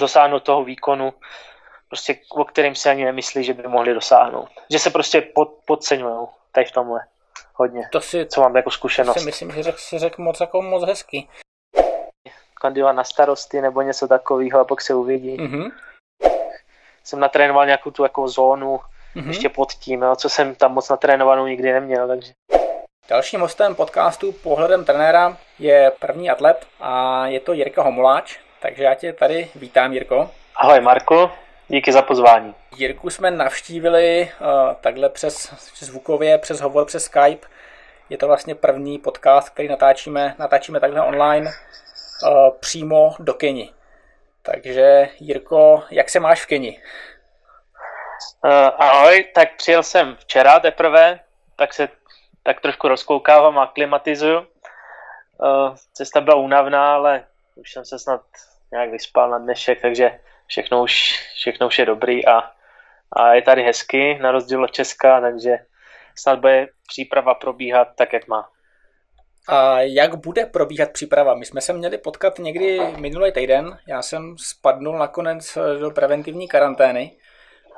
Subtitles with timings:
[0.00, 1.12] dosáhnout toho výkonu,
[1.88, 4.48] prostě, o kterým si ani nemyslí, že by mohli dosáhnout.
[4.70, 7.00] Že se prostě pod, podceňují tady v tomhle
[7.54, 7.88] hodně.
[7.92, 9.14] To si, co mám jako zkušenost.
[9.14, 11.28] To si myslím, že řek, si řekl moc jako moc hezky.
[12.54, 15.36] Kandidovat na starosty nebo něco takového a pak se uvidí.
[15.36, 15.72] Mm-hmm.
[17.04, 18.80] Jsem natrénoval nějakou tu jako zónu
[19.16, 19.28] mm-hmm.
[19.28, 22.32] ještě pod tím, jo, co jsem tam moc natrénovanou nikdy neměl, takže.
[23.08, 28.94] Dalším hostem podcastu Pohledem trenéra je první atlet a je to Jirka Homuláč, takže já
[28.94, 30.30] tě tady vítám, Jirko.
[30.56, 31.30] Ahoj Marko,
[31.68, 32.54] díky za pozvání.
[32.76, 37.46] Jirku jsme navštívili uh, takhle přes zvukově, přes hovor, přes Skype.
[38.08, 43.72] Je to vlastně první podcast, který natáčíme, natáčíme takhle online uh, přímo do Keni.
[44.42, 46.82] Takže Jirko, jak se máš v Keni?
[48.44, 51.20] Uh, ahoj, tak přijel jsem včera teprve,
[51.56, 51.88] tak se
[52.42, 54.38] tak trošku rozkoukávám a klimatizuju.
[54.38, 54.46] Uh,
[55.92, 58.20] cesta byla únavná, ale už jsem se snad
[58.72, 62.50] nějak vyspal na dnešek, takže všechno už, všechno už je dobrý a,
[63.12, 65.58] a je tady hezky, na rozdíl od Česka, takže
[66.18, 68.50] snad bude příprava probíhat tak, jak má.
[69.48, 71.34] A jak bude probíhat příprava?
[71.34, 77.16] My jsme se měli potkat někdy minulý týden, já jsem spadnul nakonec do preventivní karantény,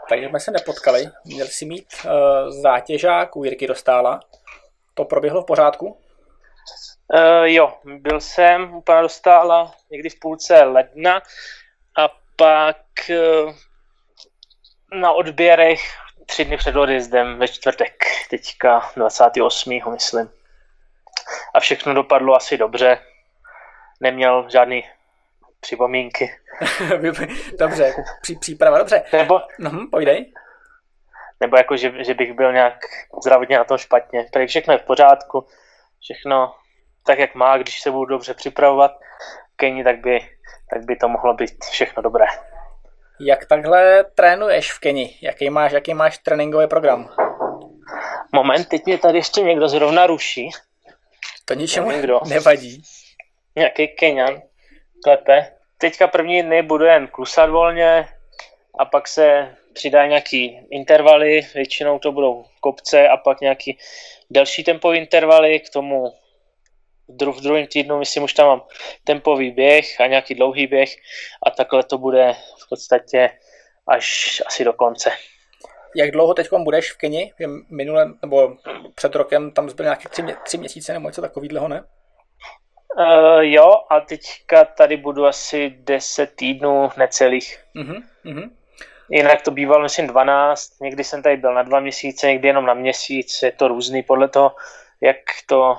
[0.08, 1.04] takže jsme se nepotkali.
[1.24, 2.10] Měl si mít uh,
[2.62, 4.20] zátěžák u Jirky Dostála.
[4.94, 6.01] To proběhlo v pořádku?
[7.14, 11.22] Uh, jo, byl jsem u pana Dostála někdy v půlce ledna
[11.98, 12.76] a pak
[13.10, 13.54] uh,
[15.00, 15.80] na odběrech
[16.26, 19.80] tři dny před odjezdem ve čtvrtek, teďka 28.
[19.92, 20.30] myslím.
[21.54, 22.98] A všechno dopadlo asi dobře.
[24.00, 24.84] Neměl žádný
[25.60, 26.34] připomínky.
[27.58, 29.04] dobře, Pří, příprava, dobře.
[29.12, 30.32] Nebo, uh-huh, pojdej.
[31.40, 32.78] Nebo jako, že, že bych byl nějak
[33.22, 34.26] zdravotně na tom špatně.
[34.32, 35.46] Tady všechno je v pořádku,
[36.02, 36.54] všechno
[37.06, 38.92] tak, jak má, když se budu dobře připravovat
[39.56, 40.20] Keni, tak by,
[40.70, 42.24] tak by to mohlo být všechno dobré.
[43.20, 45.18] Jak takhle trénuješ v Keni?
[45.22, 47.14] Jaký máš, jaký máš tréninkový program?
[48.32, 50.50] Moment, teď mě tady ještě někdo zrovna ruší.
[51.44, 52.20] To ničemu někdo.
[52.28, 52.82] nevadí.
[53.56, 54.42] Nějaký Kenian
[55.04, 55.52] klepe.
[55.78, 58.08] Teďka první dny budu jen klusat volně
[58.78, 63.78] a pak se přidá nějaký intervaly, většinou to budou kopce a pak nějaký
[64.32, 66.12] delší tempový intervaly, k tomu
[67.08, 68.62] v druhém týdnu, myslím, už tam mám
[69.04, 70.96] tempový běh a nějaký dlouhý běh
[71.46, 72.34] a takhle to bude
[72.64, 73.30] v podstatě
[73.86, 75.10] až asi do konce.
[75.96, 77.32] Jak dlouho teď budeš v Keni?
[77.70, 78.56] Minule, nebo
[78.94, 81.84] před rokem tam zbyly nějaké tři, tři měsíce nebo něco takového, ne?
[82.98, 87.64] Uh, jo, a teďka tady budu asi 10 týdnů necelých.
[87.76, 88.50] Uh-huh, uh-huh.
[89.14, 92.74] Jinak to bývalo, myslím, 12, někdy jsem tady byl na dva měsíce, někdy jenom na
[92.74, 94.56] měsíc, je to různý podle toho,
[95.00, 95.78] jak to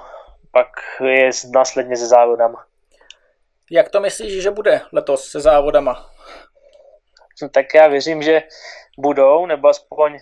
[0.52, 0.68] pak
[1.06, 2.66] je následně se závodama.
[3.72, 6.10] Jak to myslíš, že bude letos se závodama?
[7.42, 8.44] No, tak já věřím, že
[8.98, 10.20] budou, nebo aspoň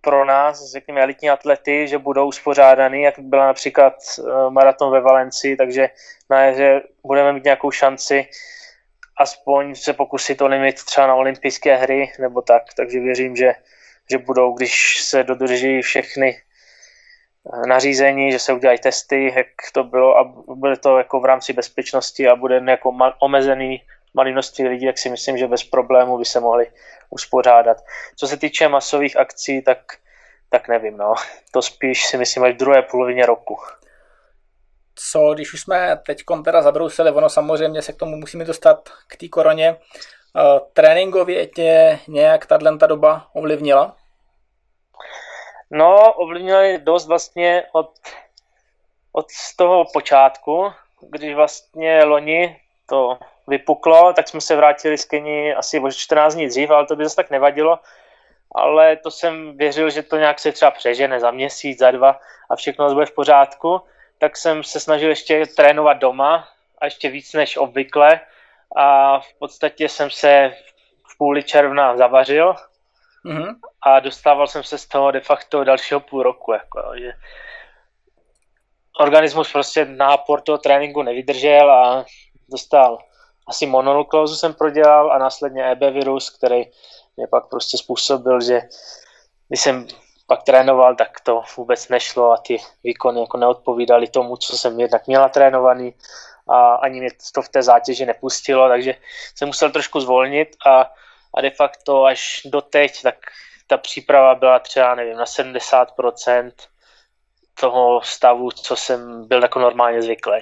[0.00, 5.56] pro nás, řekněme, elitní atlety, že budou uspořádaný, jak byla například eh, maraton ve Valencii,
[5.56, 5.88] takže
[6.30, 8.28] na jaře budeme mít nějakou šanci
[9.16, 13.54] aspoň se pokusit o limit třeba na olympijské hry nebo tak, takže věřím, že,
[14.10, 20.18] že budou, když se dodrží všechny eh, nařízení, že se udělají testy, jak to bylo
[20.18, 20.24] a
[20.54, 23.82] bude to jako v rámci bezpečnosti a bude jako omezený
[24.16, 26.66] malé množství lidí, jak si myslím, že bez problému by se mohli
[27.10, 27.84] uspořádat.
[28.16, 29.78] Co se týče masových akcí, tak,
[30.48, 31.14] tak nevím, no.
[31.50, 33.56] To spíš si myslím až v druhé polovině roku.
[34.98, 39.16] Co, když už jsme teď teda zabrousili, ono samozřejmě se k tomu musíme dostat k
[39.16, 39.76] té koroně.
[40.34, 43.96] Uh, tréninkově tě nějak tato doba ovlivnila?
[45.70, 47.90] No, ovlivnila dost vlastně od,
[49.12, 49.26] od
[49.56, 55.90] toho počátku, když vlastně loni to vypuklo, tak jsme se vrátili z Keni asi o
[55.90, 57.78] 14 dní dřív, ale to by zase tak nevadilo.
[58.54, 62.20] Ale to jsem věřil, že to nějak se třeba přežene za měsíc, za dva
[62.50, 63.80] a všechno bude v pořádku.
[64.18, 68.20] Tak jsem se snažil ještě trénovat doma a ještě víc než obvykle.
[68.76, 70.54] A v podstatě jsem se
[71.08, 72.54] v půli června zavařil
[73.24, 73.54] mm-hmm.
[73.82, 76.52] a dostával jsem se z toho de facto dalšího půl roku.
[76.52, 77.12] Jako, že
[79.00, 82.04] organismus prostě nápor toho tréninku nevydržel a
[82.48, 82.98] dostal
[83.46, 86.64] asi mononukleózu jsem prodělal a následně EB virus, který
[87.16, 88.60] mě pak prostě způsobil, že
[89.48, 89.86] když jsem
[90.26, 95.06] pak trénoval, tak to vůbec nešlo a ty výkony jako neodpovídaly tomu, co jsem jednak
[95.06, 95.94] měla trénovaný
[96.48, 98.94] a ani mě to v té zátěži nepustilo, takže
[99.34, 100.90] jsem musel trošku zvolnit a,
[101.34, 103.14] a de facto až do teď, tak
[103.66, 106.52] ta příprava byla třeba, nevím, na 70%
[107.60, 110.38] toho stavu, co jsem byl jako normálně zvyklý.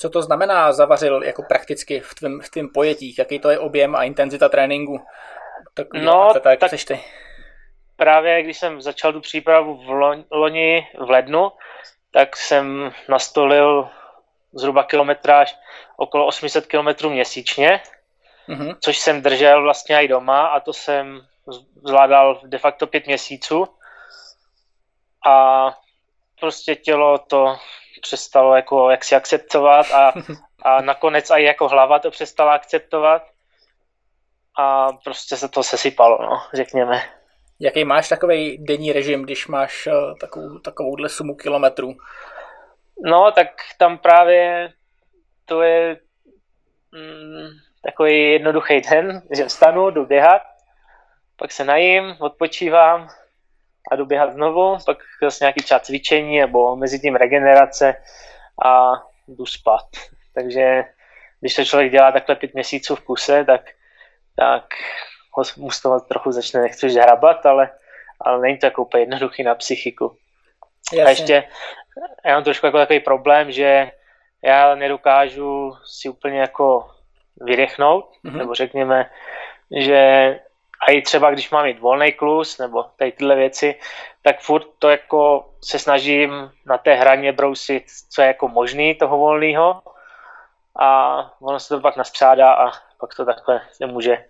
[0.00, 3.14] Co to znamená zavařil jako prakticky v tvém, v tvém pojetí?
[3.18, 5.00] Jaký to je objem a intenzita tréninku?
[5.74, 7.00] Tak, no, tak, tak ty?
[8.00, 11.52] Právě když jsem začal tu přípravu v loni v lednu,
[12.10, 13.88] tak jsem nastolil
[14.52, 15.56] zhruba kilometráž
[15.96, 17.80] okolo 800 km měsíčně,
[18.48, 18.76] mm-hmm.
[18.80, 21.26] což jsem držel vlastně i doma a to jsem
[21.84, 23.68] zvládal de facto pět měsíců
[25.26, 25.66] a
[26.40, 27.56] prostě tělo to
[28.02, 30.12] přestalo jako jak si akceptovat a,
[30.62, 33.22] a nakonec i jako hlava to přestala akceptovat
[34.58, 37.19] a prostě se to sesypalo, no, řekněme.
[37.60, 41.94] Jaký máš takový denní režim, když máš uh, takovou, takovouhle sumu kilometrů?
[43.04, 43.48] No, tak
[43.78, 44.72] tam právě
[45.44, 45.96] to je
[46.92, 47.48] mm,
[47.82, 50.42] takový jednoduchý den, že vstanu, jdu běhat,
[51.36, 53.08] pak se najím, odpočívám
[53.90, 57.94] a jdu běhat znovu, pak zase nějaký čas cvičení nebo mezi tím regenerace
[58.64, 58.92] a
[59.28, 59.86] jdu spát.
[60.34, 60.84] Takže
[61.40, 63.60] když to člověk dělá takhle pět měsíců v kuse, tak,
[64.36, 64.64] tak
[65.56, 67.70] mu z toho trochu začne nechci hrabat, ale,
[68.20, 70.16] ale není to jako úplně jednoduchý na psychiku.
[70.92, 71.04] Jasně.
[71.04, 71.48] A ještě
[72.24, 73.90] já mám trošku jako takový problém, že
[74.42, 76.90] já nedokážu si úplně jako
[77.40, 78.36] vydechnout, mm-hmm.
[78.36, 79.10] nebo řekněme,
[79.70, 80.40] že
[80.86, 83.74] a i třeba když mám mít volný klus nebo tady tyhle věci,
[84.22, 89.18] tak furt to jako se snažím na té hraně brousit, co je jako možný toho
[89.18, 89.82] volného
[90.78, 94.24] a ono se to pak naspřádá a pak to takhle nemůže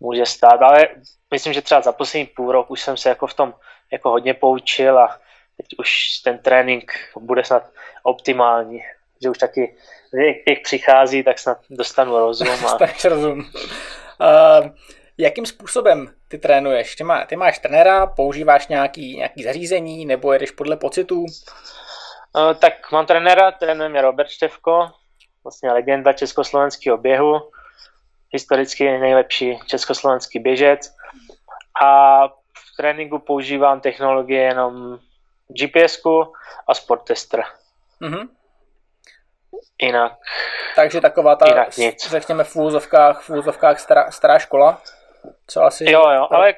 [0.00, 0.88] může stát, ale
[1.30, 3.54] myslím, že třeba za poslední půl rok už jsem se jako v tom
[3.92, 5.18] jako hodně poučil a
[5.56, 7.70] teď už ten trénink bude snad
[8.02, 8.80] optimální,
[9.22, 9.76] že už taky
[10.48, 12.48] jak přichází, tak snad dostanu rozum.
[12.66, 12.74] A...
[12.78, 13.38] tak rozum.
[13.40, 14.70] Uh,
[15.18, 16.96] jakým způsobem ty trénuješ?
[16.96, 21.20] Ty, má, ty máš trenéra, používáš nějaký, nějaký zařízení nebo jedeš podle pocitů?
[21.20, 24.88] Uh, tak mám trenéra, trénuje mě Robert Števko,
[25.44, 27.40] vlastně legenda československého běhu
[28.32, 30.94] historicky nejlepší československý běžec
[31.82, 34.98] a v tréninku používám technologie jenom
[35.48, 36.00] gps
[36.66, 37.42] a Sportester.
[38.02, 38.28] Mm-hmm.
[39.82, 40.12] Jinak.
[40.76, 42.10] Takže taková ta, jinak nic.
[42.10, 44.82] řekněme, v úzovkách, v úzovkách stará, stará škola,
[45.46, 45.90] co asi...
[45.90, 46.54] Jo, jo, ale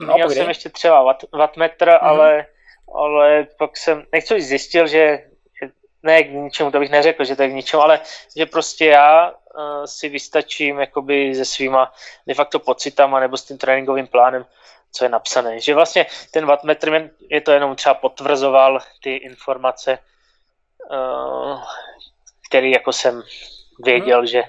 [0.00, 1.98] no, měl jsem ještě třeba watt, wattmetr, mm-hmm.
[2.00, 2.46] ale,
[2.94, 5.18] ale pak jsem, nechci zjistil, že
[6.02, 8.00] ne k ničemu, to bych neřekl, že to je k ničemu, ale
[8.36, 9.32] že prostě já
[9.84, 11.92] si vystačím jakoby se svýma
[12.26, 14.46] de facto pocitama nebo s tím tréninkovým plánem,
[14.92, 15.60] co je napsané.
[15.60, 19.98] Že vlastně ten wattmetr je to jenom třeba potvrzoval ty informace,
[22.48, 23.22] který jako jsem
[23.84, 24.26] věděl, hmm.
[24.26, 24.42] že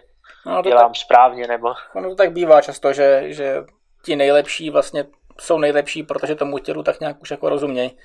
[0.45, 1.73] no, to dělám tak, správně, nebo...
[1.95, 3.63] Ono to tak bývá často, že, že
[4.05, 5.05] ti nejlepší vlastně
[5.39, 7.97] jsou nejlepší, protože tomu tělu tak nějak už jako rozumějí.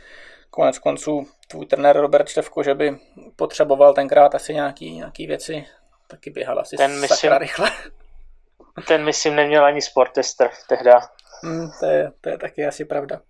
[0.51, 2.99] Konec konců tvůj trenér Robert Števko, že by
[3.37, 5.67] potřeboval tenkrát asi nějaký, nějaký věci,
[6.11, 7.71] taky běhal asi ten myslím, rychle.
[8.87, 11.01] Ten myslím neměl ani sportester tehda.
[11.43, 13.21] Hmm, to, je, to je taky asi pravda.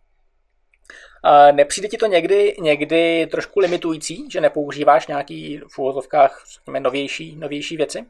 [1.23, 6.45] A nepřijde ti to někdy, někdy trošku limitující, že nepoužíváš nějaký v úvozovkách
[6.79, 8.07] novější, novější věci?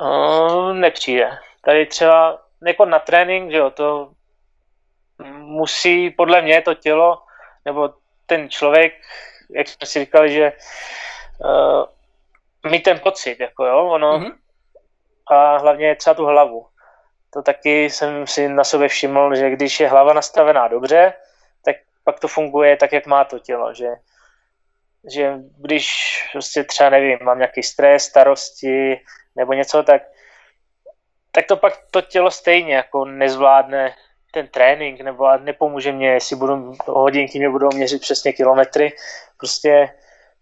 [0.00, 1.30] Uh, nepřijde.
[1.64, 4.10] Tady třeba jako na trénink, že jo, to
[5.32, 7.22] musí podle mě to tělo
[7.64, 7.94] nebo
[8.26, 8.92] ten člověk,
[9.50, 10.52] jak jsme si říkali, že
[11.44, 11.84] uh,
[12.66, 14.32] mít ten pocit, jako jo, ono, mm-hmm.
[15.26, 16.66] a hlavně třeba tu hlavu.
[17.32, 21.12] To taky jsem si na sobě všiml, že když je hlava nastavená dobře,
[21.64, 23.88] tak pak to funguje tak, jak má to tělo, že,
[25.14, 25.88] že když
[26.32, 29.00] prostě třeba nevím, mám nějaký stres, starosti
[29.36, 30.02] nebo něco, tak,
[31.32, 33.94] tak to pak to tělo stejně jako nezvládne
[34.32, 38.92] ten trénink, nebo a nepomůže mě, jestli budu, hodinky mě budou měřit přesně kilometry,
[39.36, 39.94] prostě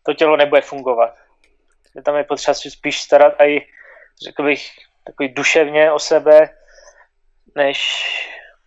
[0.03, 1.15] to tělo nebude fungovat.
[2.03, 3.67] Tam je potřeba si spíš starat i,
[4.25, 4.71] řekl bych,
[5.05, 6.51] takový duševně o sebe,
[7.55, 8.05] než,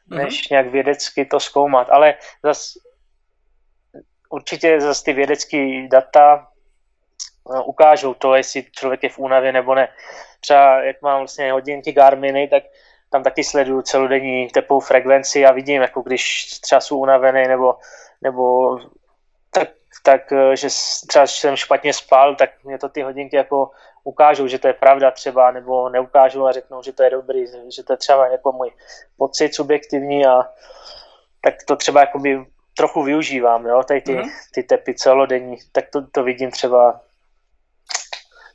[0.10, 0.18] mm-hmm.
[0.18, 1.90] než nějak vědecky to zkoumat.
[1.90, 2.74] Ale zas,
[4.30, 6.48] určitě zase ty vědecké data
[7.54, 9.88] no, ukážou to, jestli člověk je v únavě nebo ne.
[10.40, 12.64] Třeba jak mám vlastně hodinky Garminy, tak
[13.10, 17.76] tam taky sleduju celodenní tepovou frekvenci a vidím, jako když třeba jsou unavený nebo,
[18.22, 18.76] nebo
[20.04, 20.68] tak, eh, že
[21.08, 23.72] třeba jsem špatně spal, tak mě to ty hodinky jako
[24.04, 27.84] ukážou, že to je pravda třeba, nebo neukážou a řeknou, že to je dobrý, že
[27.84, 28.72] to je třeba jako můj
[29.18, 30.44] pocit subjektivní a
[31.42, 32.46] tak to třeba jakoby
[32.78, 34.30] trochu využívám, jo, tady ty, mm-hmm.
[34.54, 37.02] ty tepy celodenní, tak to, to vidím třeba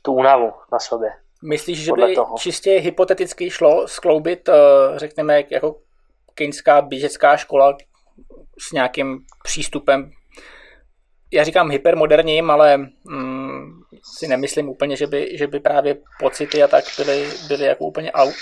[0.01, 1.09] tu únavu na sobě.
[1.43, 2.37] Myslíš, že by toho.
[2.37, 4.53] čistě hypoteticky šlo skloubit, eh,
[4.95, 5.75] řekněme, jako
[6.33, 7.77] keňská běžecká škola
[8.59, 10.11] s nějakým přístupem,
[11.33, 13.81] já říkám hypermoderním, ale mm,
[14.17, 18.11] si nemyslím úplně, že by, že by právě pocity a tak byly, byly jako úplně
[18.11, 18.33] out.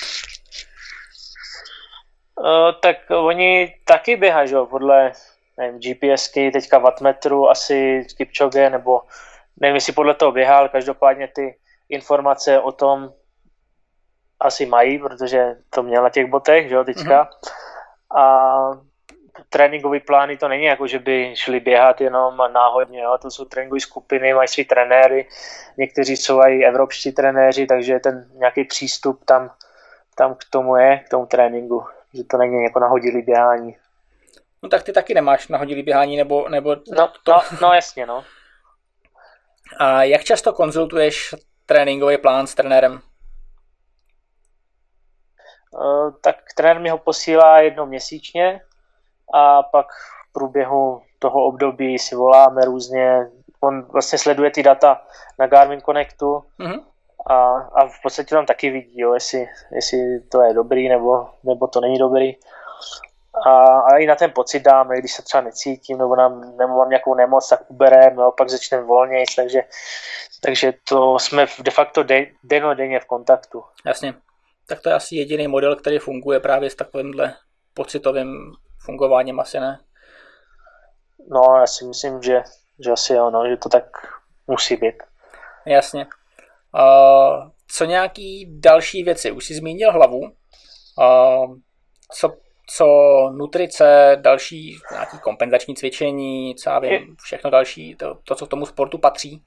[2.40, 5.12] Uh, tak oni taky běhají, že podle
[5.58, 9.02] nevím, GPSky, teďka wattmetru asi Kipchoge, nebo
[9.60, 11.58] nevím, jestli podle toho běhal, každopádně ty
[11.90, 13.14] informace o tom
[14.40, 17.24] asi mají, protože to měl na těch botech, že jo, teďka.
[17.24, 18.20] Mm-hmm.
[18.22, 18.91] A
[19.50, 23.18] tréninkové plány to není jako, že by šli běhat jenom náhodně, jo?
[23.22, 25.28] to jsou tréninkové skupiny, mají svý trenéry,
[25.78, 29.52] někteří jsou i evropští trenéři, takže ten nějaký přístup tam,
[30.16, 33.78] tam k tomu je, k tomu tréninku, že to není jako nahodilý běhání.
[34.64, 37.32] No tak ty taky nemáš nahodilý běhání, nebo, nebo no, to...
[37.32, 38.24] no, no jasně, no.
[39.78, 41.36] A jak často konzultuješ
[41.66, 43.02] tréninkový plán s trenérem?
[45.72, 48.62] Uh, tak trenér mi ho posílá jednou měsíčně,
[49.34, 49.86] a pak
[50.30, 53.30] v průběhu toho období si voláme různě,
[53.62, 55.02] on vlastně sleduje ty data
[55.40, 56.84] na Garmin Connectu mm-hmm.
[57.28, 61.68] a, a v podstatě tam taky vidí, jo, jestli, jestli to je dobrý nebo, nebo
[61.68, 62.36] to není dobrý.
[63.46, 66.90] A, a i na ten pocit dáme, když se třeba necítím nebo, nám, nebo mám
[66.90, 69.62] nějakou nemoc, tak ubereme, pak začneme volněji, takže,
[70.42, 73.64] takže to jsme de facto de, denně v kontaktu.
[73.86, 74.14] Jasně.
[74.68, 77.34] Tak to je asi jediný model, který funguje právě s takovýmhle
[77.74, 78.54] pocitovým
[78.86, 79.80] fungováním asi ne.
[81.30, 82.44] No, já si myslím, že,
[82.86, 83.84] že asi jo, no, že to tak
[84.48, 84.96] musí být.
[85.66, 86.06] Jasně.
[86.06, 89.32] Uh, co nějaký další věci?
[89.32, 90.20] Už jsi zmínil hlavu.
[90.20, 91.56] Uh,
[92.12, 92.38] co,
[92.76, 92.86] co
[93.38, 98.66] nutrice, další nějaký kompenzační cvičení, co já vím, všechno další, to, to, co k tomu
[98.66, 99.44] sportu patří?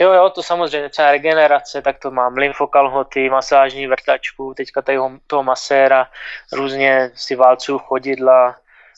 [0.00, 5.42] Jo, jo, to samozřejmě, třeba regenerace, tak to mám lymfokalhoty, masážní vrtačku, teďka tady toho
[5.42, 6.08] maséra,
[6.52, 8.56] různě si válcuju chodidla,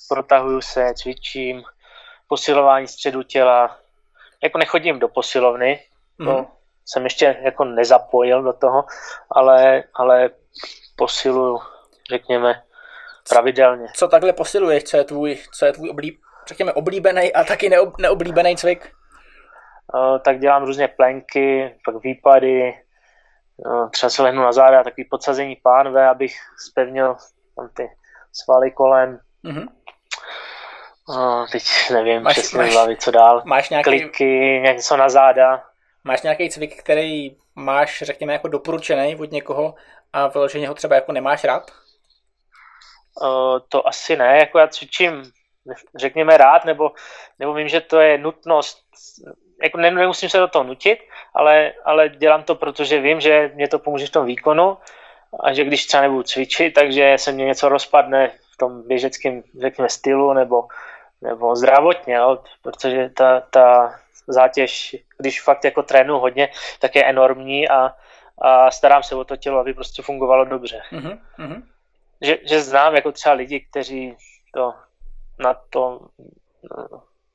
[0.09, 1.63] protahuju se, cvičím,
[2.29, 3.77] posilování středu těla.
[4.43, 5.81] Jako nechodím do posilovny,
[6.19, 6.27] mm.
[6.27, 6.47] to
[6.87, 8.85] jsem ještě jako nezapojil do toho,
[9.31, 10.31] ale, ale
[10.97, 11.61] posiluju,
[12.11, 12.63] řekněme,
[13.29, 13.87] pravidelně.
[13.95, 17.99] Co takhle posiluješ, co je tvůj, co je tvůj oblíb, řekněme, oblíbený a taky neob,
[17.99, 18.93] neoblíbený cvik?
[19.95, 22.75] Eh, tak dělám různě plenky, pak výpady,
[23.67, 26.35] eh, třeba se lehnu na záda, takový podsazení pánve, abych
[26.69, 27.17] spevnil
[27.57, 27.89] tam ty
[28.33, 29.19] svaly kolem.
[29.45, 29.69] Mm-hmm.
[31.53, 33.43] teď nevím máš, přesně máš, hlavy, co dál.
[33.45, 33.91] Máš nějaký...
[33.91, 35.65] Kliky, něco na záda.
[36.05, 39.75] Máš nějaký cvik, který máš, řekněme, jako doporučený od někoho
[40.13, 41.71] a vyloženě ho třeba jako nemáš rád?
[43.23, 45.23] Uh, to asi ne, jako já cvičím,
[45.95, 46.91] řekněme rád, nebo,
[47.39, 48.83] nebo vím, že to je nutnost
[49.63, 50.99] jako nemusím se do toho nutit,
[51.35, 54.79] ale, ale dělám to, protože vím, že mě to pomůže v tom výkonu
[55.41, 59.89] a že když třeba nebudu cvičit, takže se mě něco rozpadne v tom běžeckém, řekněme,
[59.89, 60.69] stylu nebo,
[61.23, 63.95] nebo zdravotně, jo, protože ta, ta
[64.27, 67.95] zátěž, když fakt jako trénu hodně, tak je enormní a,
[68.39, 70.83] a starám se o to tělo, aby prostě fungovalo dobře.
[70.93, 71.63] Mm-hmm.
[72.21, 74.17] Že, že znám jako třeba lidi, kteří
[74.55, 74.75] to
[75.39, 76.01] na to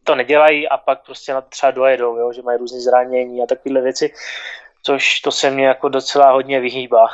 [0.07, 3.81] to nedělají a pak prostě na třeba dojedou, jo, že mají různé zranění a takovéhle
[3.81, 4.13] věci,
[4.83, 7.09] což to se mě jako docela hodně vyhýbá.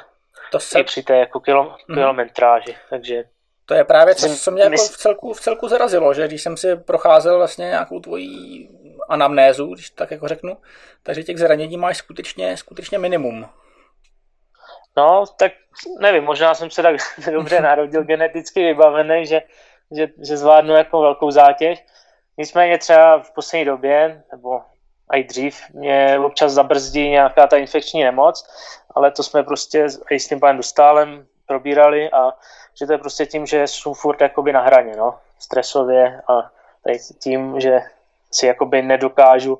[0.51, 0.79] To se...
[0.79, 1.97] I při té jako kilo, mhm.
[1.97, 2.77] kilometráži, mm.
[2.89, 3.23] takže
[3.65, 6.57] to je právě to, co mě jako v, celku, v celku zarazilo, že když jsem
[6.57, 8.69] si procházel vlastně nějakou tvojí
[9.09, 10.57] anamnézu, když tak jako řeknu,
[11.03, 13.49] takže těch zranění máš skutečně, skutečně minimum.
[14.97, 15.51] No, tak
[15.99, 16.95] nevím, možná jsem se tak
[17.31, 19.41] dobře narodil geneticky vybavený, že,
[19.95, 21.83] že, že zvládnu jako velkou zátěž,
[22.37, 24.61] Nicméně třeba v poslední době, nebo
[25.13, 28.49] i dřív, mě občas zabrzdí nějaká ta infekční nemoc,
[28.95, 32.33] ale to jsme prostě i s tím panem Dostálem probírali a
[32.79, 36.51] že to je prostě tím, že jsou furt jakoby na hraně, no, stresově a
[36.83, 37.79] tady tím, že
[38.31, 39.59] si jakoby nedokážu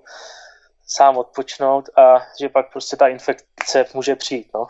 [0.88, 4.68] sám odpočnout a že pak prostě ta infekce může přijít, no.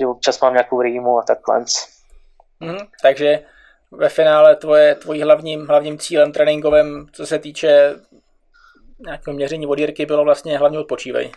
[0.00, 1.64] Že občas mám nějakou rýmu a takhle.
[2.60, 3.44] Mm, takže
[3.90, 7.94] ve finále tvoje, tvojí hlavním, hlavním cílem tréninkovým, co se týče
[8.98, 11.32] nějakého měření vodírky, bylo vlastně hlavně odpočívej.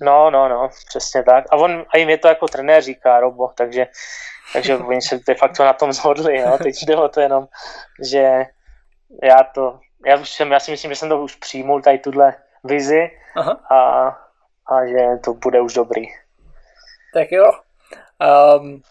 [0.00, 1.44] No, no, no, přesně tak.
[1.50, 3.86] A on, a jim je to jako trenér říká, Robo, takže,
[4.52, 6.58] takže oni se de facto na tom zhodli, no.
[6.58, 7.48] teď jde o to jenom,
[8.10, 8.44] že
[9.22, 12.34] já to, já, už jsem, já si myslím, že jsem to už přijmul, tady tuhle
[12.64, 13.60] vizi Aha.
[13.70, 14.08] a,
[14.74, 16.06] a že to bude už dobrý.
[17.14, 17.52] Tak jo.
[18.60, 18.82] Um,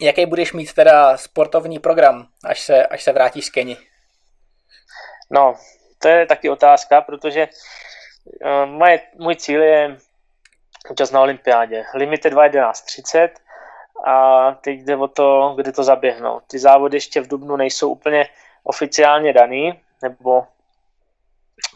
[0.00, 3.76] Jaký budeš mít teda sportovní program, až se, až se vrátíš z Keni?
[5.30, 5.54] No,
[5.98, 7.48] to je taky otázka, protože
[8.44, 9.96] uh, moje, můj cíl je
[10.90, 11.84] účast na olympiádě.
[11.94, 13.28] Limit je 2.11.30
[14.06, 16.42] a teď jde o to, kde to zaběhnout.
[16.46, 18.28] Ty závody ještě v Dubnu nejsou úplně
[18.64, 20.46] oficiálně daný, nebo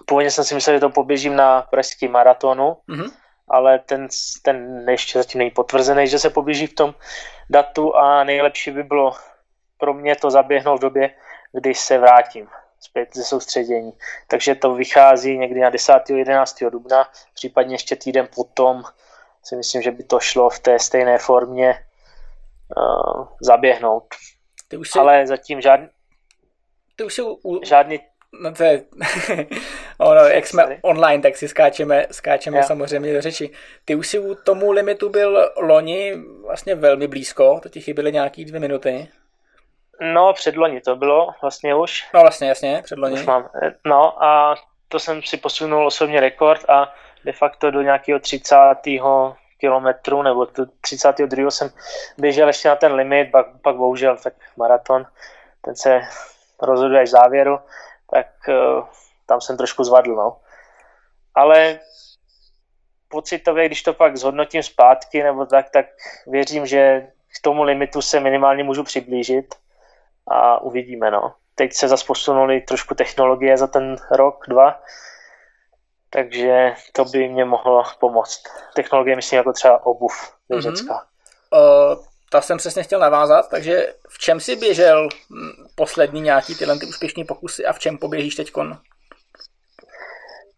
[0.07, 3.11] původně jsem si myslel, že to poběžím na pražský maratonu, Mhm.
[3.51, 4.09] Ale ten,
[4.43, 6.95] ten ještě zatím není potvrzený, že se poběží v tom
[7.51, 9.13] datu a nejlepší by bylo
[9.79, 11.15] pro mě to zaběhnout v době,
[11.53, 12.49] kdy se vrátím
[12.81, 13.93] zpět ze soustředění.
[14.27, 15.93] Takže to vychází někdy na 10.
[16.11, 16.59] 11.
[16.71, 18.83] dubna, případně ještě týden potom
[19.43, 21.85] si myslím, že by to šlo v té stejné formě
[22.77, 24.05] uh, zaběhnout.
[24.69, 25.89] Ty už si, Ale zatím žádný,
[26.97, 28.01] ty už si u, žádný
[28.33, 28.83] no to je,
[29.99, 32.63] ono, jak jsme online, tak si skáčeme, skáčeme Jo.
[32.63, 33.51] samozřejmě do řeči.
[33.85, 36.15] Ty už si u tomu limitu byl loni
[36.47, 39.09] vlastně velmi blízko, to ti chyběly nějaký dvě minuty.
[40.01, 42.09] No, předloni to bylo vlastně už.
[42.15, 43.15] No vlastně, jasně, předloni.
[43.15, 43.49] Už mám.
[43.87, 44.55] No a
[44.89, 46.93] to jsem si posunul osobně rekord a
[47.25, 48.57] de facto do nějakého 30.
[49.59, 51.51] kilometru nebo do 32.
[51.51, 51.71] jsem
[52.19, 55.07] běžel ještě na ten limit, pak, pak bohužel tak maraton,
[55.61, 56.01] ten se
[56.63, 57.59] rozhoduje až v závěru,
[58.11, 58.85] tak uh,
[59.27, 60.37] tam jsem trošku zvadl, no.
[61.35, 61.81] Ale
[63.09, 65.87] pocitově, když to pak zhodnotím zpátky nebo tak, tak
[66.27, 69.55] věřím, že k tomu limitu se minimálně můžu přiblížit
[70.27, 71.35] a uvidíme, no.
[71.55, 74.83] Teď se zase posunuly trošku technologie za ten rok, dva,
[76.11, 78.43] takže to by mě mohlo pomoct.
[78.75, 81.07] Technologie myslím jako třeba obuv běžecká.
[81.53, 86.79] Uh, ta jsem přesně chtěl navázat, takže v čem si běžel mm, poslední nějaký tyhle
[86.79, 88.79] ty úspěšný pokusy a v čem poběžíš teďkon?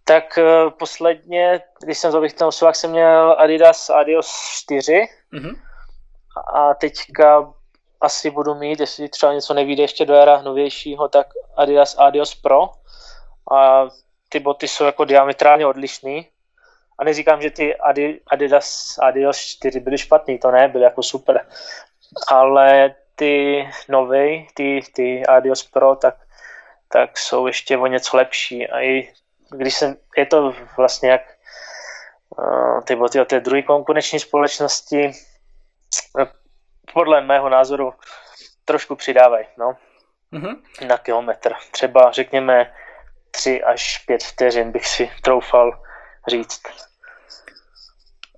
[0.05, 5.55] Tak uh, posledně, když jsem zaběhl ten osuvák, jsem měl Adidas Adios 4 Mhm.
[6.55, 7.53] a teďka
[8.01, 12.69] asi budu mít, jestli třeba něco nevíde ještě do jara novějšího, tak Adidas Adios Pro
[13.53, 13.89] a
[14.29, 16.30] ty boty jsou jako diametrálně odlišný
[17.01, 21.47] a neříkám, že ty Adi, Adidas Adios 4 byly špatný, to ne, byly jako super,
[22.29, 26.15] ale ty nové, ty, ty Adios Pro, tak,
[26.89, 29.13] tak jsou ještě o něco lepší a i
[29.57, 31.23] když jsem, je to vlastně jak
[32.39, 35.13] uh, ty boty od té druhé konkurenční společnosti,
[36.93, 37.95] podle mého názoru
[38.65, 39.77] trošku přidávají no,
[40.33, 40.63] Mhm.
[40.87, 41.55] na kilometr.
[41.71, 42.75] Třeba řekněme
[43.31, 45.83] 3 až 5 vteřin bych si troufal
[46.29, 46.63] říct.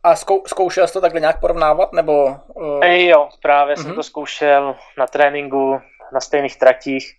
[0.02, 2.36] A zkou, zkoušel jsi to takhle nějak porovnávat, nebo...
[2.48, 3.94] Uh, Ej, jo, právě jsem Mhm.
[3.94, 5.80] to zkoušel na tréninku,
[6.12, 7.14] na stejných tratích.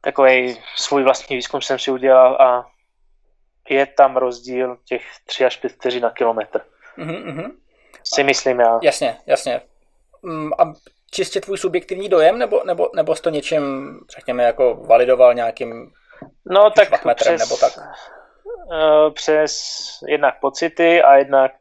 [0.00, 2.66] Takový svůj vlastní výzkum jsem si udělal a
[3.68, 6.60] je tam rozdíl těch 3 až 5 vteřin na kilometr.
[6.96, 7.56] mhm, mhm.
[8.04, 8.78] Si myslím já.
[8.82, 9.60] Jasně, jasně.
[10.22, 10.72] Mm, A
[11.10, 15.92] čistě tvůj subjektivní dojem, nebo, nebo, nebo jsi to něčím, řekněme, jako validoval nějakým
[16.50, 17.72] No tak přes, nebo tak?
[18.72, 19.62] Eh, přes
[20.06, 21.52] jednak pocity a jednak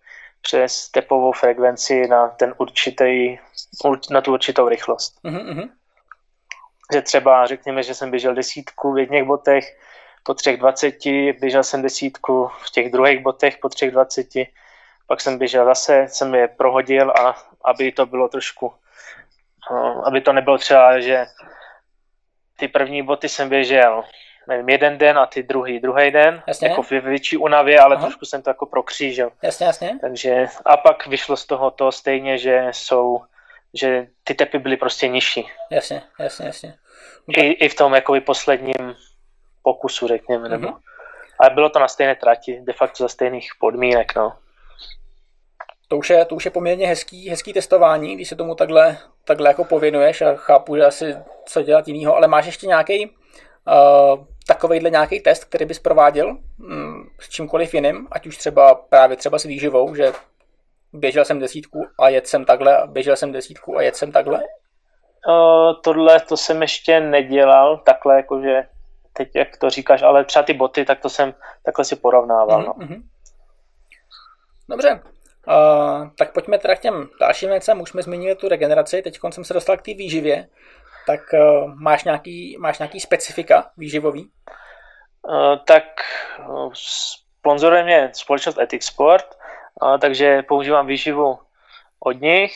[0.41, 3.37] přes tepovou frekvenci na ten určitý,
[3.85, 5.19] ur- na tu určitou rychlost.
[5.23, 5.69] Mhm, mhm.
[6.93, 9.77] Že třeba řekněme, že jsem běžel desítku v jedných botech
[10.23, 14.47] po třech dvaceti, běžel jsem desítku v těch druhých botech po třech dvaceti,
[15.07, 18.73] pak jsem běžel zase, jsem je prohodil a aby to bylo trošku,
[19.71, 21.25] eh, aby to nebylo třeba, že
[22.57, 24.03] ty první boty jsem běžel
[24.47, 26.67] nevím, jeden den a ty druhý druhý den, Jasně.
[26.67, 28.05] jako ve větší únavě, ale Aha.
[28.05, 29.31] trošku jsem to jako prokřížil.
[29.41, 29.97] Jasně, jasně.
[30.01, 33.21] Takže a pak vyšlo z toho to stejně, že jsou,
[33.73, 35.47] že ty tepy byly prostě nižší.
[35.71, 36.73] Jasně, jasně, jasně.
[37.37, 38.95] I, i v tom jakoby posledním
[39.63, 40.67] pokusu, řekněme, nebo.
[40.67, 40.77] Mhm.
[41.39, 44.33] Ale bylo to na stejné trati, de facto za stejných podmínek, no.
[45.87, 49.49] To už je, to už je poměrně hezký, hezký testování, když se tomu takhle, takhle
[49.49, 54.89] jako pověnuješ a chápu, že asi co dělat jinýho, ale máš ještě nějaký uh, takovejhle
[54.89, 59.43] nějaký test, který bys prováděl mm, s čímkoliv jiným, ať už třeba právě třeba s
[59.43, 60.11] výživou, že
[60.93, 64.43] běžel jsem desítku a jet jsem takhle, a běžel jsem desítku a jet jsem takhle.
[65.27, 68.63] Uh, tohle to jsem ještě nedělal, takhle jakože
[69.13, 72.73] teď jak to říkáš, ale třeba ty boty, tak to jsem takhle si porovnával, no.
[72.77, 73.03] Mhm, mhm.
[74.69, 75.01] Dobře,
[75.47, 77.81] uh, tak pojďme teda k těm dalším věcem.
[77.81, 80.47] Už jsme zmínili tu regeneraci, teď jsem se dostal k té výživě.
[81.07, 84.31] Tak uh, máš, nějaký, máš nějaký specifika výživový?
[85.27, 85.83] Uh, tak
[86.47, 89.25] uh, sponzoruje mě společnost Ethic Sport,
[89.81, 91.39] uh, takže používám výživu
[91.99, 92.53] od nich.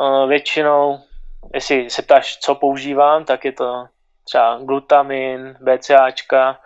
[0.00, 0.98] Uh, většinou,
[1.54, 3.86] jestli se ptáš, co používám, tak je to
[4.24, 6.60] třeba glutamin, BCAčka,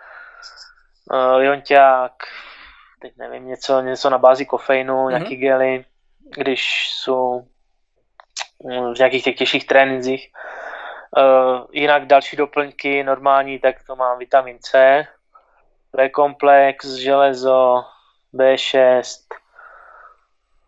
[1.11, 2.13] uh, jonťák,
[3.01, 5.09] teď nevím, něco, něco na bázi kofeinu, mm-hmm.
[5.09, 5.85] nějaký gely,
[6.37, 7.41] když jsou
[8.63, 10.31] mm, v nějakých těch těžších trénincích.
[11.17, 15.03] Uh, jinak další doplňky normální, tak to mám vitamin C,
[15.95, 17.83] B-komplex, železo,
[18.33, 19.01] B6,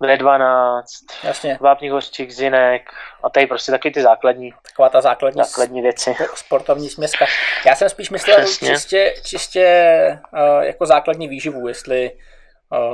[0.04, 0.82] V12,
[1.24, 1.58] Jasně.
[1.62, 2.92] vápný hořčík, zinek
[3.24, 6.16] a tady prostě taky ty základní, Taková ta základní základní věci.
[6.36, 7.26] sportovní směska.
[7.66, 8.68] Já jsem spíš myslel Přesně.
[8.70, 12.12] čistě, čistě uh, jako základní výživu, jestli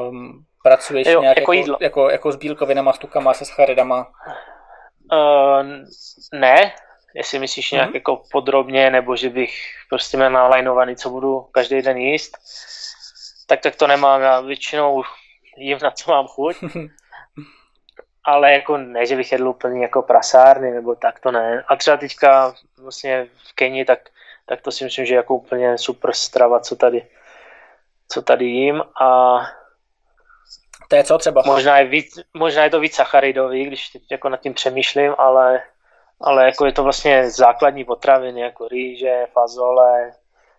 [0.10, 1.78] um, pracuješ Jo, nějak jako jako, jídlo.
[1.82, 4.08] jako, jako s bílkovinama, s tukama, se sacharidama.
[5.14, 5.64] Uh,
[6.34, 6.72] ne,
[7.17, 7.95] jestli myslíš nějak Mhm.
[7.95, 9.58] jako podrobně, nebo že bych
[9.89, 12.38] prostě měl nalajnovaný, co budu každý den jíst,
[13.47, 14.21] tak tak to nemám.
[14.21, 15.03] Já většinou
[15.58, 16.56] jím na co mám chuť,
[18.23, 21.63] ale jako ne, že bych jedl úplně jako prasárny, nebo tak to ne.
[21.67, 23.99] A třeba teďka vlastně v Keni, tak,
[24.45, 27.08] tak to si myslím, že je jako úplně super strava, co tady,
[28.12, 29.38] co tady jím a
[30.89, 31.43] To je co třeba?
[31.45, 35.62] Možná je, víc, možná je to víc sacharidový, když teď jako nad tím přemýšlím, ale,
[36.21, 40.12] ale jako je to vlastně základní potraviny, jako rýže, fazole,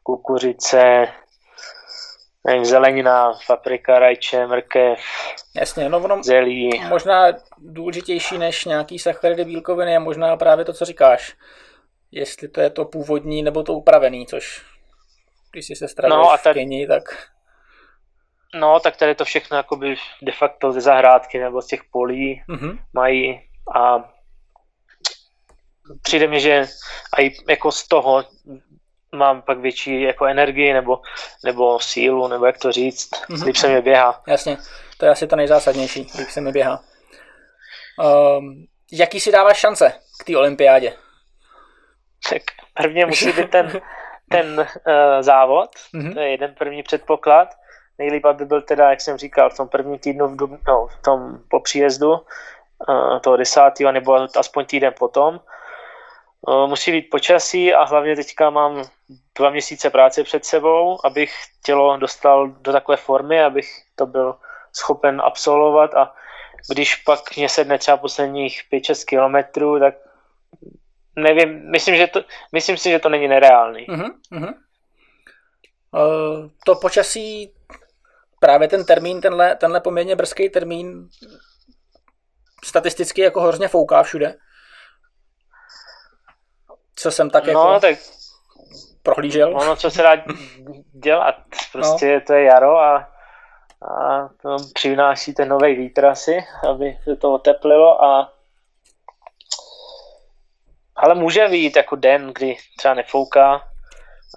[0.02, 1.08] kukuřice,
[2.46, 4.98] nevím, zelenina, paprika, rajče, mrkev,
[5.56, 6.70] Jasně, no ono zelí.
[6.88, 7.26] možná
[7.58, 11.36] důležitější než nějaký sacharidy bílkoviny je možná právě to, co říkáš.
[12.12, 14.62] Jestli to je to původní nebo to upravený, což
[15.52, 17.02] když si se stravuješ No a v tady- Keni, tak
[18.54, 22.78] No, tak tady to všechno jakoby de facto ze zahrádky nebo z těch polí mhm.
[22.92, 23.40] mají
[23.74, 24.10] a
[26.02, 26.66] přijde mi, že
[27.18, 28.24] i jako z toho
[29.14, 31.00] mám pak větší jako energii nebo,
[31.44, 33.38] nebo sílu, nebo jak to říct, Mhm.
[33.40, 33.46] mm-hmm.
[33.46, 34.22] líp se mi běhá.
[34.26, 34.56] Jasně,
[34.98, 36.80] to je asi to nejzásadnější, když se mi běhá.
[38.38, 40.94] Um, jaký si dáváš šance k té olympiádě?
[42.30, 42.42] Tak
[42.74, 43.80] prvně musí být ten,
[44.30, 44.64] ten uh,
[45.20, 46.14] závod, Mhm.
[46.14, 47.48] to je jeden první předpoklad.
[47.98, 51.02] Nejlíp, aby byl teda, jak jsem říkal, v tom prvním týdnu, v, dub, no, v
[51.02, 55.40] tom po příjezdu uh, toho desátého, nebo aspoň týden potom.
[56.48, 58.82] Uh, musí být počasí a hlavně teďka mám
[59.38, 61.32] dva měsíce práce před sebou, abych
[61.64, 64.34] tělo dostal do takové formy, abych to byl
[64.72, 66.14] schopen absolvovat a
[66.70, 69.94] když pak mě sedne třeba posledních 5-6 kilometrů, tak
[71.16, 73.86] nevím, myslím, že to, myslím si, že to není nereálný.
[73.88, 74.54] Mhm, mhm.
[75.92, 77.54] Uh, to počasí,
[78.40, 81.08] právě ten termín, tenhle, tenhle poměrně brzký termín,
[82.64, 84.34] statisticky jako hrozně fouká všude.
[86.98, 87.98] Co jsem tak jako No, tak
[89.02, 89.56] prohlížel.
[89.56, 90.12] ono, co se dá
[90.92, 91.34] dělat,
[91.72, 92.20] prostě no.
[92.26, 92.96] to je jaro a,
[93.82, 98.32] a to přináší ten nový vítr asi, aby se to oteplilo a
[100.96, 103.68] ale může být jako den, kdy třeba nefouká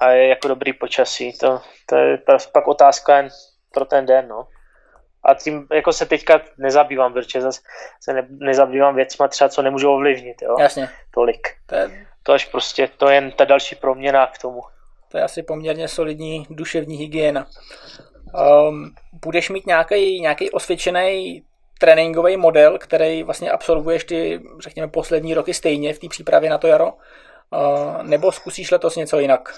[0.02, 1.38] a je jako dobrý počasí.
[1.38, 2.18] To, to je
[2.54, 3.30] pak otázka jen
[3.74, 4.48] pro ten den, no.
[5.24, 7.62] A tím jako se teďka nezabývám, protože zase
[8.02, 11.48] se ne, nezabývám věcma třeba, co nemůžu ovlivnit, jo, Jasně, tolik.
[11.66, 14.62] to je, To až prostě, to je jen ta další proměna k tomu.
[15.12, 17.48] to je asi poměrně solidní duševní hygiena.
[18.68, 21.44] Um, budeš mít nějaký, nějaký osvědčený
[21.80, 26.68] tréninkový model, který vlastně absolvuješ ty, řekněme, poslední roky stejně v té přípravě na to
[26.68, 26.94] jaro?
[26.94, 29.54] Uh, nebo zkusíš letos něco jinak?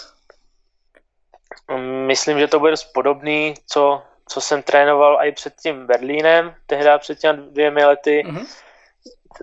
[2.07, 6.89] Myslím, že to bude dost podobný, co, co jsem trénoval i před tím Berlínem, tehdy
[6.99, 8.23] před těmi dvěmi lety.
[8.25, 8.45] Mhm.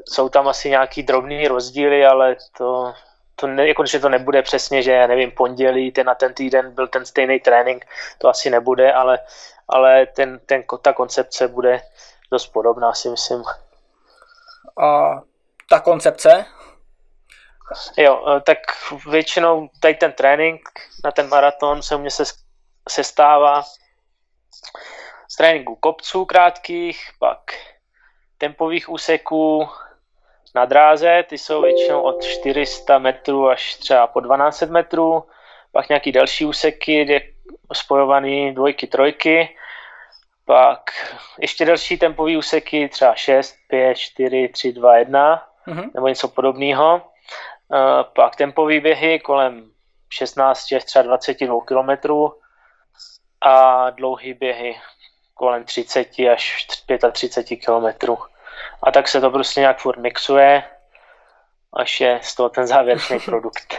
[0.08, 2.92] Jsou tam asi nějaký drobný rozdíly, ale to,
[3.40, 6.74] to ne, jako, že to nebude přesně, že já nevím, pondělí, ten na ten týden
[6.74, 7.84] byl ten stejný trénink,
[8.18, 9.18] to asi nebude, ale,
[9.68, 11.80] ale ten, ten, ta koncepce bude
[12.30, 13.42] dost podobná, si myslím.
[14.82, 15.20] A
[15.68, 16.46] ta koncepce?
[17.96, 18.58] Jo, eh, tak
[19.10, 20.60] většinou tady ten trénink
[21.04, 22.24] na ten maraton se u mě se,
[22.88, 23.62] se stává
[25.28, 27.38] z tréninku kopců krátkých, pak
[28.38, 29.68] tempových úseků
[30.54, 35.24] na dráze, ty jsou většinou od 400 metrů až třeba po 1200 metrů,
[35.72, 37.20] pak nějaký další úseky, kde
[37.72, 39.56] spojovaný dvojky, trojky,
[40.44, 40.90] pak
[41.40, 45.90] ještě další tempový úseky, třeba 6, 5, 4, 3, 2, 1, Mhm.
[45.94, 47.02] nebo něco podobného.
[47.68, 49.70] Uh, pak tempový běhy kolem
[50.12, 52.12] 16 až třeba 22 km
[53.40, 54.76] a dlouhý běhy
[55.34, 56.66] kolem 30 až
[57.12, 58.12] 35 km.
[58.82, 60.62] A tak se to prostě nějak furt mixuje,
[61.72, 63.74] až je z toho ten závěrečný produkt.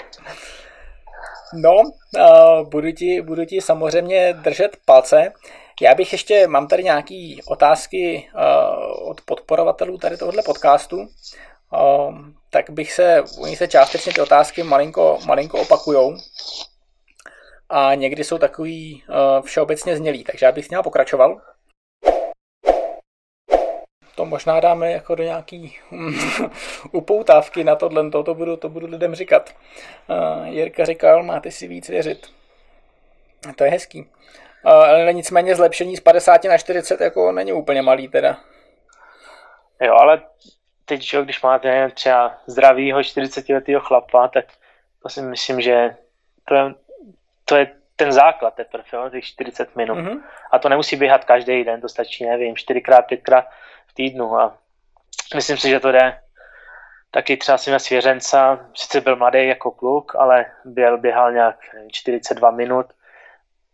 [1.53, 5.33] No, uh, budu, ti, budu ti samozřejmě držet palce.
[5.81, 12.15] Já bych ještě, mám tady nějaké otázky uh, od podporovatelů tady tohohle podcastu, uh,
[12.49, 16.17] tak bych se, oni se částečně ty otázky malinko, malinko opakujou
[17.69, 21.41] a někdy jsou takový uh, všeobecně znělý, takže já bych s pokračoval.
[24.31, 25.77] Možná dáme jako do nějaký
[26.91, 29.55] upoutávky na tohle, to, to, budu, to budu lidem říkat.
[30.07, 32.27] Uh, Jirka říkal, máte si víc věřit.
[33.55, 33.99] To je hezký.
[34.01, 38.37] Uh, ale nicméně zlepšení z 50 na 40 jako není úplně malý teda.
[39.81, 40.21] Jo, ale
[40.85, 44.45] teď, že, když máte nevím, třeba zdravýho 40 letého chlapa, tak
[45.03, 45.95] to si myslím, že
[46.45, 46.73] to je,
[47.45, 49.97] to je ten základ teprve, jo, těch 40 minut.
[49.97, 50.21] Mm-hmm.
[50.51, 53.43] A to nemusí běhat každý den, to stačí, nevím, 4x, 5x
[53.91, 54.57] v týdnu a
[55.35, 56.19] myslím si, že to jde.
[57.11, 61.55] Taky třeba jsem svěřenca, sice byl mladý jako kluk, ale byl, běhal nějak
[61.91, 62.85] 42 minut,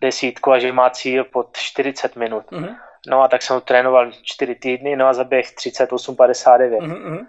[0.02, 2.52] desítku a že má cíl pod 40 minut.
[2.52, 2.76] Mm-hmm.
[3.08, 6.78] No a tak jsem ho trénoval 4 týdny, no a zaběh 38,59.
[6.78, 7.28] Mm-hmm.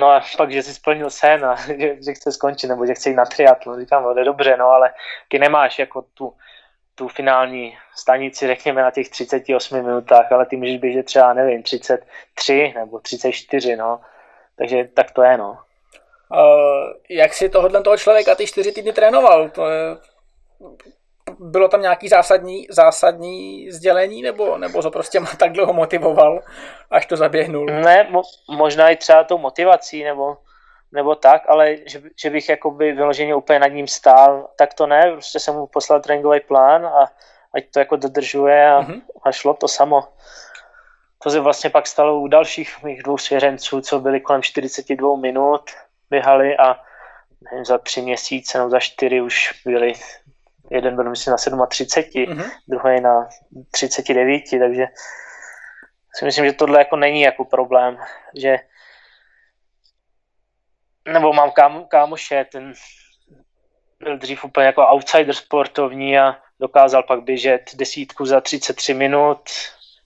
[0.00, 3.08] No a pak, že si splnil sen a že, že chce skončit, nebo že chce
[3.08, 4.94] jít na triatlon, říkám, no, dobře, no ale
[5.28, 6.34] ty nemáš jako tu,
[6.96, 12.72] tu finální stanici, řekněme, na těch 38 minutách, ale ty můžeš běžet třeba, nevím, 33
[12.76, 14.00] nebo 34, no.
[14.58, 15.58] Takže tak to je, no.
[16.30, 19.48] Uh, jak si tohohle toho člověka ty čtyři týdny trénoval?
[19.48, 19.96] To je...
[21.38, 26.40] Bylo tam nějaký zásadní, zásadní sdělení, nebo, nebo to prostě má tak dlouho motivoval,
[26.90, 27.66] až to zaběhnul?
[27.66, 30.36] Ne, mo- možná i třeba tou motivací, nebo,
[30.96, 35.12] nebo tak, ale že, že bych jakoby vyloženě úplně nad ním stál, tak to ne,
[35.12, 37.12] prostě jsem mu poslal tréninkový plán a
[37.54, 39.02] ať to jako dodržuje a, mm-hmm.
[39.22, 40.08] a šlo to samo.
[41.22, 45.70] To se vlastně pak stalo u dalších mých dvou svěřenců, co byli kolem 42 minut,
[46.10, 46.80] běhali a
[47.40, 49.92] nevím, za tři měsíce nebo za čtyři už byli,
[50.70, 52.50] jeden byl myslím na 37, mm-hmm.
[52.68, 53.28] druhý na
[53.70, 54.86] 39, takže
[56.14, 57.98] si myslím, že tohle jako není jako problém,
[58.34, 58.58] že
[61.06, 62.72] nebo mám kámo, kámoše, ten
[64.00, 69.50] byl dřív úplně jako outsider sportovní a dokázal pak běžet desítku za 33 minut,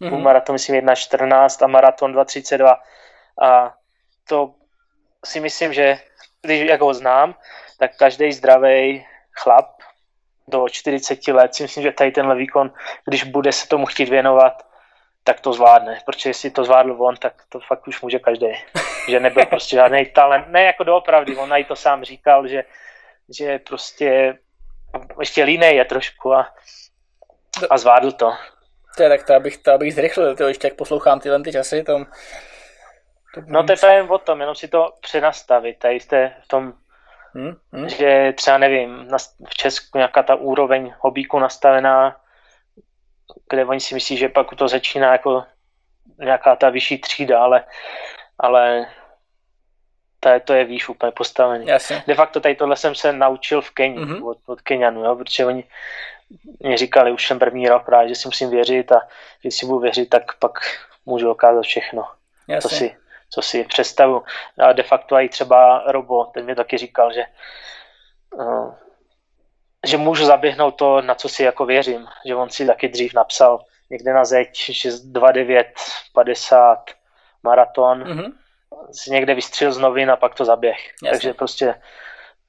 [0.01, 0.23] mm-hmm.
[0.23, 2.77] maraton myslím 1.14 a maraton 2.32
[3.43, 3.75] a
[4.29, 4.55] to
[5.25, 5.99] si myslím, že
[6.43, 7.35] když jak ho znám,
[7.79, 9.07] tak každý zdravý
[9.43, 9.71] chlap
[10.49, 12.73] do 40 let si myslím, že tady tenhle výkon,
[13.05, 14.67] když bude se tomu chtít věnovat,
[15.25, 18.47] tak to zvládne, protože jestli to zvládl on, tak to fakt už může každý.
[19.09, 22.65] že nebyl prostě žádný talent, ne jako doopravdy, on i to sám říkal, že,
[23.37, 24.39] že prostě
[25.21, 26.55] ještě línej je trošku a,
[27.71, 28.33] a zvládl to.
[28.97, 31.83] To je tak to abych, to abych zrychlil, to ještě jak poslouchám tyhle ty časy,
[31.83, 32.05] to,
[33.35, 36.73] to No to je jen o tom, jenom si to přenastavit, tady jste v tom,
[37.35, 37.89] hmm, hmm.
[37.89, 39.09] že třeba nevím,
[39.49, 42.17] v Česku nějaká ta úroveň hobíku nastavená,
[43.51, 45.45] kde oni si myslí, že pak to začíná jako
[46.19, 47.65] nějaká ta vyšší třída, ale,
[48.41, 48.87] ale
[50.21, 51.67] to, to je výš úplně postavený.
[51.67, 52.03] Jasně.
[52.07, 54.27] De facto tady tohle jsem se naučil v Keni, mm-hmm.
[54.29, 55.65] od, od Kenianů, jo, protože oni
[56.61, 59.09] mě říkali už jsem první rok právě, že si musím věřit a
[59.41, 60.59] když si budu věřit, tak pak
[61.07, 62.09] můžu dokázat všechno,
[62.61, 62.97] co si,
[63.31, 64.23] co si představu.
[64.59, 67.25] A de facto i třeba Robo, ten mi taky říkal, že
[68.35, 68.75] uh,
[69.87, 73.65] že můžu zaběhnout to, na co si jako věřím, že on si taky dřív napsal
[73.91, 75.65] někde na zeď 2.9,
[76.13, 76.91] 50
[77.43, 78.33] maraton, mm-hmm.
[78.93, 80.77] si někde vystřelil z novin a pak to zaběh.
[81.03, 81.11] Jasně.
[81.11, 81.75] Takže prostě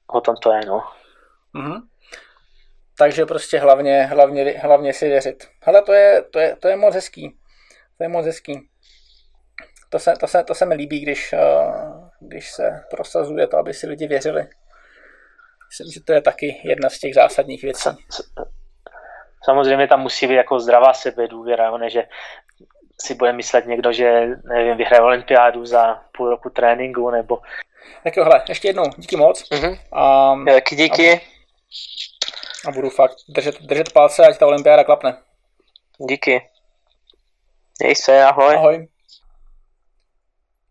[0.06, 0.84] o tom to je, no.
[1.54, 1.82] Mm-hmm.
[2.98, 5.48] Takže prostě hlavně, hlavně, hlavně si věřit.
[5.62, 7.38] Ale to je, to, je, to je moc hezký.
[7.98, 8.68] To je moc hezký.
[9.88, 11.38] To se, to se, to se mi líbí, když, eh,
[12.20, 14.48] když se prosazuje to, aby si lidi věřili.
[15.68, 17.90] Myslím, že to je taky jedna z těch zásadních věcí.
[19.44, 22.02] Samozřejmě tam musí být jako zdravá sebedůvěra, ne, že
[23.06, 27.38] si bude myslet někdo, že nevím, vyhraje olympiádu za půl roku tréninku, nebo...
[28.04, 29.50] Tak jo, hele, ještě jednou, díky moc.
[29.50, 29.78] Mm-hmm.
[29.92, 31.12] A, já taky díky.
[31.12, 31.20] A,
[32.68, 35.16] a budu fakt držet, držet palce, ať ta olympiáda klapne.
[35.98, 36.48] Díky.
[37.82, 38.54] Měj se, ahoj.
[38.54, 38.88] Ahoj.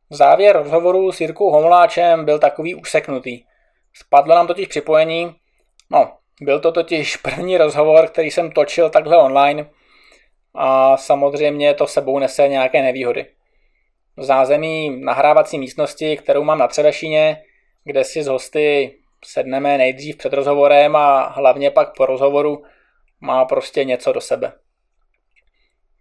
[0.09, 3.43] Závěr rozhovoru s Jirkou Homoláčem byl takový useknutý.
[3.93, 5.35] Spadlo nám totiž připojení,
[5.89, 9.69] no, byl to totiž první rozhovor, který jsem točil takhle online
[10.53, 13.25] a samozřejmě to sebou nese nějaké nevýhody.
[14.17, 17.43] Zázemí nahrávací místnosti, kterou mám na Třebešíně,
[17.83, 22.63] kde si s hosty sedneme nejdřív před rozhovorem a hlavně pak po rozhovoru,
[23.21, 24.53] má prostě něco do sebe.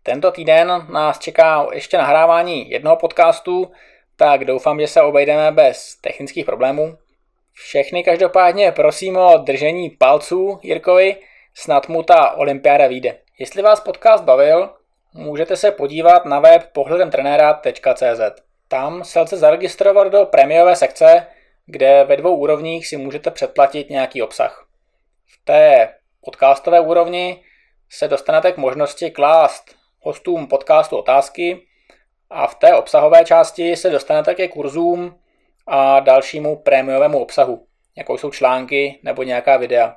[0.02, 3.70] Tento týden nás čeká ještě nahrávání jednoho podcastu,
[4.16, 6.98] tak doufám, že se obejdeme bez technických problémů.
[7.52, 11.16] Všechny každopádně prosím o držení palců Jirkovi,
[11.54, 13.18] snad mu ta olympiáda vyjde.
[13.38, 14.70] Jestli vás podcast bavil,
[15.14, 18.42] můžete se podívat na web pohledemtrenéra.cz.
[18.68, 21.26] Tam se lze zaregistrovat do prémiové sekce,
[21.66, 24.66] kde ve dvou úrovních si můžete předplatit nějaký obsah.
[25.26, 27.44] V té podcastové úrovni
[27.90, 31.66] se dostanete k možnosti klást hostům podcastu otázky
[32.30, 35.18] a v té obsahové části se dostanete ke kurzům
[35.66, 39.96] a dalšímu prémiovému obsahu, jako jsou články nebo nějaká videa.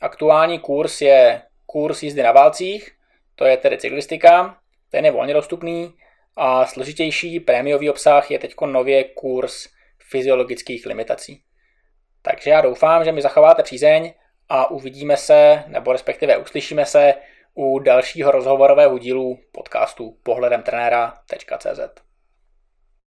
[0.00, 2.92] Aktuální kurz je kurz jízdy na válcích,
[3.34, 4.58] to je tedy cyklistika,
[4.90, 5.94] ten je volně dostupný
[6.36, 9.68] a složitější prémiový obsah je teď nově kurz
[10.10, 11.42] fyziologických limitací.
[12.22, 14.14] Takže já doufám, že mi zachováte přízeň
[14.48, 17.14] a uvidíme se, nebo respektive uslyšíme se
[17.54, 22.05] u dalšího rozhovorového dílu podcastu pohledem trenéra.cz.